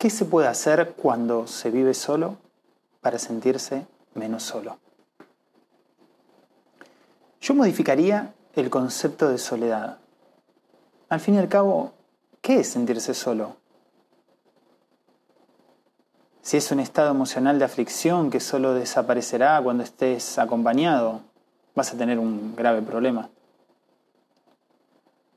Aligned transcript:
¿Qué 0.00 0.08
se 0.08 0.24
puede 0.24 0.48
hacer 0.48 0.94
cuando 0.96 1.46
se 1.46 1.70
vive 1.70 1.92
solo 1.92 2.38
para 3.02 3.18
sentirse 3.18 3.86
menos 4.14 4.44
solo? 4.44 4.78
Yo 7.42 7.52
modificaría 7.52 8.32
el 8.54 8.70
concepto 8.70 9.28
de 9.28 9.36
soledad. 9.36 9.98
Al 11.10 11.20
fin 11.20 11.34
y 11.34 11.38
al 11.38 11.50
cabo, 11.50 11.92
¿qué 12.40 12.60
es 12.60 12.68
sentirse 12.68 13.12
solo? 13.12 13.56
Si 16.40 16.56
es 16.56 16.72
un 16.72 16.80
estado 16.80 17.10
emocional 17.10 17.58
de 17.58 17.66
aflicción 17.66 18.30
que 18.30 18.40
solo 18.40 18.72
desaparecerá 18.72 19.60
cuando 19.62 19.84
estés 19.84 20.38
acompañado, 20.38 21.20
vas 21.74 21.92
a 21.92 21.98
tener 21.98 22.18
un 22.18 22.56
grave 22.56 22.80
problema. 22.80 23.28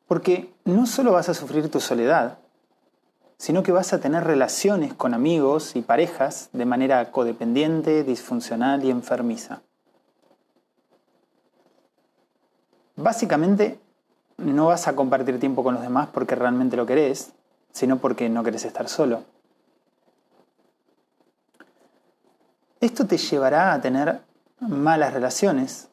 Porque 0.08 0.54
no 0.64 0.86
solo 0.86 1.12
vas 1.12 1.28
a 1.28 1.34
sufrir 1.34 1.70
tu 1.70 1.82
soledad, 1.82 2.38
sino 3.38 3.64
que 3.64 3.72
vas 3.72 3.94
a 3.94 4.00
tener 4.00 4.24
relaciones 4.24 4.94
con 4.94 5.14
amigos 5.14 5.76
y 5.76 5.82
parejas 5.82 6.50
de 6.54 6.66
manera 6.66 7.12
codependiente, 7.12 8.04
disfuncional 8.04 8.84
y 8.84 8.92
enfermiza. 8.92 9.62
Básicamente, 12.96 13.80
no 14.38 14.68
vas 14.68 14.88
a 14.88 14.96
compartir 14.96 15.40
tiempo 15.40 15.64
con 15.64 15.74
los 15.74 15.84
demás 15.84 16.10
porque 16.14 16.36
realmente 16.36 16.78
lo 16.78 16.86
querés, 16.86 17.34
sino 17.72 17.98
porque 17.98 18.30
no 18.30 18.44
querés 18.44 18.66
estar 18.66 18.88
solo. 18.88 19.24
Esto 22.80 23.08
te 23.08 23.18
llevará 23.18 23.74
a 23.74 23.82
tener 23.82 24.22
malas 24.60 25.14
relaciones, 25.14 25.90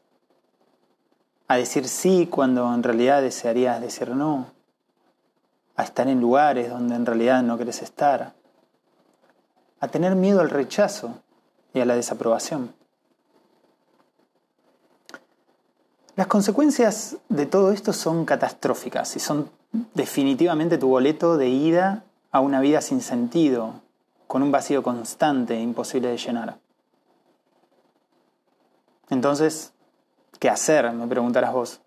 a 1.49 1.57
decir 1.57 1.89
sí 1.89 2.29
cuando 2.31 2.73
en 2.75 2.83
realidad 2.83 3.23
desearías 3.23 3.81
decir 3.81 4.11
no, 4.11 4.47
a 5.81 5.85
estar 5.85 6.09
en 6.09 6.21
lugares 6.21 6.69
donde 6.69 6.95
en 6.95 7.07
realidad 7.07 7.43
no 7.43 7.57
querés 7.57 7.81
estar, 7.81 8.35
a 9.81 9.89
tener 9.89 10.15
miedo 10.15 10.41
al 10.41 10.51
rechazo 10.51 11.23
y 11.73 11.81
a 11.81 11.87
la 11.87 11.97
desaprobación. 11.97 12.75
Las 16.17 16.27
consecuencias 16.27 17.17
de 17.31 17.47
todo 17.47 17.73
esto 17.73 17.95
son 17.95 18.27
catastróficas 18.27 19.17
y 19.17 19.21
son 19.21 19.51
definitivamente 19.95 20.77
tu 20.77 20.89
boleto 20.89 21.39
de 21.39 21.49
ida 21.49 22.05
a 22.31 22.41
una 22.41 22.61
vida 22.61 22.83
sin 22.83 23.01
sentido, 23.01 23.81
con 24.27 24.43
un 24.43 24.53
vacío 24.53 24.83
constante 24.83 25.55
e 25.55 25.63
imposible 25.63 26.09
de 26.09 26.19
llenar. 26.19 26.59
Entonces, 29.09 29.73
¿qué 30.39 30.51
hacer? 30.51 30.93
Me 30.93 31.07
preguntarás 31.07 31.55
vos. 31.55 31.81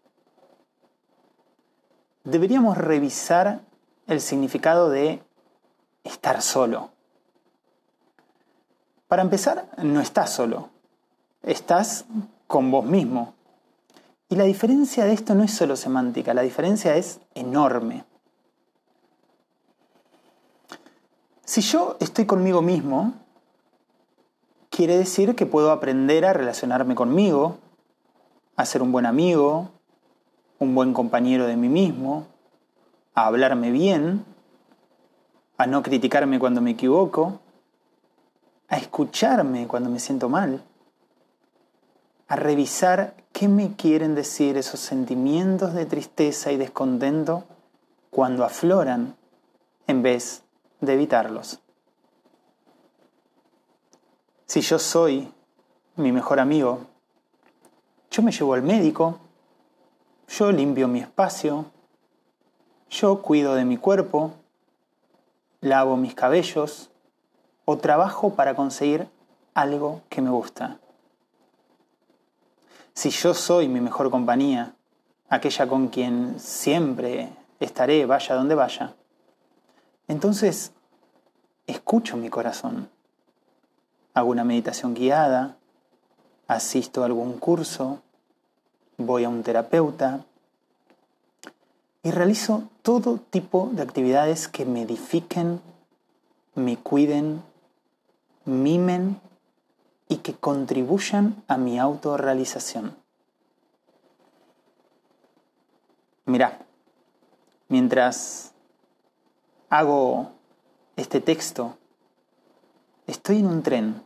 Deberíamos 2.23 2.75
revisar 2.75 3.61
el 4.07 4.21
significado 4.21 4.89
de 4.89 5.21
estar 6.03 6.41
solo. 6.41 6.91
Para 9.07 9.21
empezar, 9.21 9.69
no 9.77 10.01
estás 10.01 10.31
solo, 10.31 10.69
estás 11.43 12.05
con 12.47 12.71
vos 12.71 12.85
mismo, 12.85 13.33
y 14.33 14.35
la 14.35 14.45
diferencia 14.45 15.05
de 15.05 15.13
esto 15.13 15.35
no 15.35 15.43
es 15.43 15.53
solo 15.53 15.75
semántica, 15.75 16.33
la 16.33 16.41
diferencia 16.41 16.95
es 16.95 17.19
enorme. 17.35 18.03
Si 21.45 21.61
yo 21.61 21.97
estoy 21.99 22.25
conmigo 22.25 22.63
mismo, 22.63 23.13
quiere 24.71 24.97
decir 24.97 25.35
que 25.35 25.45
puedo 25.45 25.71
aprender 25.71 26.25
a 26.25 26.33
relacionarme 26.33 26.95
conmigo, 26.95 27.59
a 28.55 28.65
ser 28.65 28.81
un 28.81 28.91
buen 28.91 29.05
amigo, 29.05 29.69
un 30.57 30.73
buen 30.73 30.93
compañero 30.93 31.45
de 31.45 31.55
mí 31.55 31.69
mismo, 31.69 32.25
a 33.15 33.27
hablarme 33.27 33.71
bien, 33.71 34.25
a 35.57 35.67
no 35.67 35.83
criticarme 35.83 36.39
cuando 36.39 36.61
me 36.61 36.71
equivoco, 36.71 37.39
a 38.67 38.77
escucharme 38.77 39.67
cuando 39.67 39.89
me 39.89 39.99
siento 39.99 40.29
mal, 40.29 40.63
a 42.27 42.35
revisar 42.35 43.15
qué 43.31 43.47
me 43.47 43.75
quieren 43.75 44.15
decir 44.15 44.57
esos 44.57 44.79
sentimientos 44.79 45.73
de 45.73 45.85
tristeza 45.85 46.51
y 46.51 46.57
descontento 46.57 47.43
cuando 48.09 48.43
afloran 48.43 49.15
en 49.87 50.01
vez 50.01 50.43
de 50.81 50.93
evitarlos. 50.93 51.59
Si 54.45 54.61
yo 54.61 54.79
soy 54.79 55.31
mi 55.95 56.11
mejor 56.11 56.39
amigo, 56.39 56.87
yo 58.11 58.21
me 58.21 58.31
llevo 58.31 58.53
al 58.53 58.61
médico, 58.61 59.19
yo 60.27 60.51
limpio 60.51 60.87
mi 60.87 60.99
espacio, 60.99 61.65
yo 62.93 63.21
cuido 63.21 63.55
de 63.55 63.65
mi 63.65 63.77
cuerpo, 63.77 64.31
lavo 65.61 65.97
mis 65.97 66.15
cabellos 66.15 66.89
o 67.65 67.77
trabajo 67.77 68.33
para 68.35 68.55
conseguir 68.55 69.07
algo 69.53 70.01
que 70.09 70.21
me 70.21 70.29
gusta 70.29 70.79
si 72.93 73.09
yo 73.09 73.33
soy 73.33 73.67
mi 73.67 73.81
mejor 73.81 74.11
compañía, 74.11 74.75
aquella 75.27 75.67
con 75.67 75.87
quien 75.87 76.39
siempre 76.39 77.29
estaré, 77.59 78.05
vaya 78.05 78.35
donde 78.35 78.55
vaya, 78.55 78.93
entonces 80.07 80.71
escucho 81.65 82.17
mi 82.17 82.29
corazón. 82.29 82.89
Hago 84.13 84.29
una 84.29 84.43
meditación 84.43 84.93
guiada, 84.93 85.57
asisto 86.47 87.01
a 87.01 87.07
algún 87.07 87.39
curso, 87.39 88.01
voy 88.97 89.23
a 89.23 89.29
un 89.29 89.41
terapeuta 89.41 90.23
y 92.03 92.11
realizo 92.11 92.69
todo 92.81 93.17
tipo 93.17 93.69
de 93.71 93.81
actividades 93.81 94.49
que 94.49 94.65
me 94.65 94.81
edifiquen, 94.81 95.61
me 96.53 96.77
cuiden, 96.77 97.41
mimen 98.43 99.21
y 100.09 100.17
que 100.17 100.33
contribuyan 100.33 101.41
a 101.47 101.57
mi 101.57 101.79
autorrealización. 101.79 102.95
Mira, 106.25 106.59
mientras 107.69 108.53
hago 109.69 110.31
este 110.97 111.21
texto, 111.21 111.77
estoy 113.07 113.39
en 113.39 113.47
un 113.47 113.63
tren, 113.63 114.03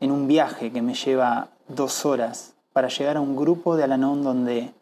en 0.00 0.10
un 0.10 0.26
viaje 0.26 0.72
que 0.72 0.80
me 0.80 0.94
lleva 0.94 1.50
dos 1.68 2.06
horas 2.06 2.54
para 2.72 2.88
llegar 2.88 3.18
a 3.18 3.20
un 3.20 3.36
grupo 3.36 3.76
de 3.76 3.84
Alanón 3.84 4.22
donde 4.22 4.72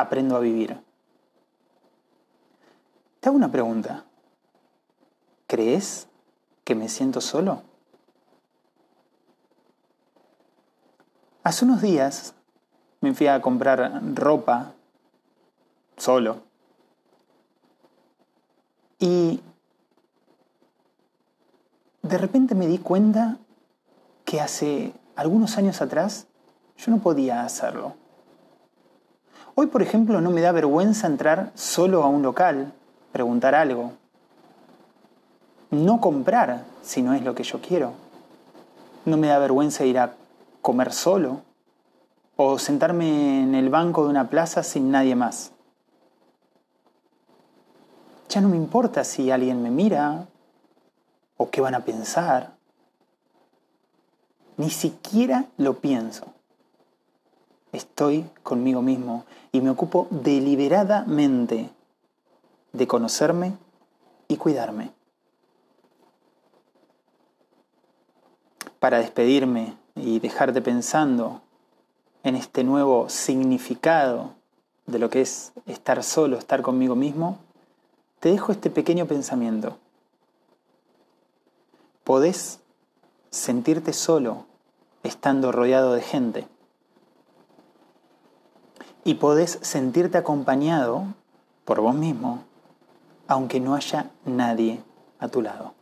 aprendo 0.00 0.36
a 0.36 0.40
vivir. 0.40 0.80
Te 3.20 3.28
hago 3.28 3.36
una 3.36 3.50
pregunta. 3.50 4.04
¿Crees 5.46 6.08
que 6.64 6.74
me 6.74 6.88
siento 6.88 7.20
solo? 7.20 7.62
Hace 11.42 11.64
unos 11.64 11.80
días 11.80 12.34
me 13.00 13.14
fui 13.14 13.26
a 13.26 13.40
comprar 13.40 14.00
ropa 14.14 14.74
solo. 15.96 16.42
Y 18.98 19.40
de 22.02 22.18
repente 22.18 22.54
me 22.54 22.66
di 22.66 22.78
cuenta 22.78 23.38
que 24.24 24.40
hace 24.40 24.92
algunos 25.16 25.56
años 25.56 25.80
atrás 25.80 26.26
yo 26.76 26.90
no 26.90 26.98
podía 26.98 27.42
hacerlo. 27.42 27.94
Hoy, 29.60 29.66
por 29.66 29.82
ejemplo, 29.82 30.20
no 30.20 30.30
me 30.30 30.40
da 30.40 30.52
vergüenza 30.52 31.08
entrar 31.08 31.50
solo 31.56 32.04
a 32.04 32.06
un 32.06 32.22
local, 32.22 32.72
preguntar 33.10 33.56
algo. 33.56 33.90
No 35.72 36.00
comprar 36.00 36.62
si 36.80 37.02
no 37.02 37.12
es 37.12 37.24
lo 37.24 37.34
que 37.34 37.42
yo 37.42 37.60
quiero. 37.60 37.94
No 39.04 39.16
me 39.16 39.26
da 39.26 39.40
vergüenza 39.40 39.84
ir 39.84 39.98
a 39.98 40.14
comer 40.62 40.92
solo 40.92 41.40
o 42.36 42.56
sentarme 42.60 43.42
en 43.42 43.56
el 43.56 43.68
banco 43.68 44.04
de 44.04 44.10
una 44.10 44.30
plaza 44.30 44.62
sin 44.62 44.92
nadie 44.92 45.16
más. 45.16 45.50
Ya 48.28 48.40
no 48.40 48.48
me 48.48 48.56
importa 48.56 49.02
si 49.02 49.32
alguien 49.32 49.60
me 49.60 49.72
mira 49.72 50.28
o 51.36 51.50
qué 51.50 51.60
van 51.60 51.74
a 51.74 51.84
pensar. 51.84 52.52
Ni 54.56 54.70
siquiera 54.70 55.46
lo 55.56 55.80
pienso. 55.80 56.37
Estoy 57.72 58.28
conmigo 58.42 58.82
mismo 58.82 59.24
y 59.52 59.60
me 59.60 59.70
ocupo 59.70 60.06
deliberadamente 60.10 61.70
de 62.72 62.86
conocerme 62.86 63.56
y 64.28 64.36
cuidarme. 64.36 64.92
Para 68.78 68.98
despedirme 68.98 69.76
y 69.94 70.20
dejarte 70.20 70.62
pensando 70.62 71.42
en 72.22 72.36
este 72.36 72.64
nuevo 72.64 73.08
significado 73.08 74.34
de 74.86 74.98
lo 74.98 75.10
que 75.10 75.20
es 75.20 75.52
estar 75.66 76.02
solo, 76.02 76.38
estar 76.38 76.62
conmigo 76.62 76.94
mismo, 76.94 77.38
te 78.20 78.30
dejo 78.30 78.52
este 78.52 78.70
pequeño 78.70 79.06
pensamiento. 79.06 79.76
Podés 82.04 82.60
sentirte 83.30 83.92
solo 83.92 84.46
estando 85.02 85.52
rodeado 85.52 85.92
de 85.92 86.02
gente. 86.02 86.48
Y 89.08 89.14
podés 89.14 89.58
sentirte 89.62 90.18
acompañado 90.18 91.02
por 91.64 91.80
vos 91.80 91.94
mismo, 91.94 92.40
aunque 93.26 93.58
no 93.58 93.74
haya 93.74 94.10
nadie 94.26 94.82
a 95.18 95.28
tu 95.28 95.40
lado. 95.40 95.72